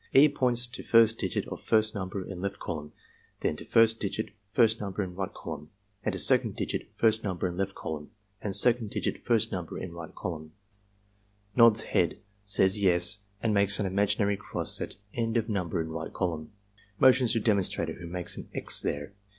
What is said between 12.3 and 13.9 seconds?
says "Yes" and makes an